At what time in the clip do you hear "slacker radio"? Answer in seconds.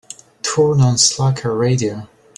0.97-2.07